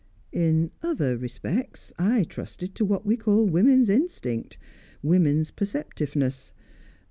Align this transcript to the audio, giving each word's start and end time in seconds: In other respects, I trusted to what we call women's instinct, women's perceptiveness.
In 0.31 0.71
other 0.81 1.15
respects, 1.15 1.93
I 1.99 2.23
trusted 2.23 2.73
to 2.73 2.83
what 2.83 3.05
we 3.05 3.15
call 3.15 3.45
women's 3.45 3.87
instinct, 3.87 4.57
women's 5.03 5.51
perceptiveness. 5.51 6.53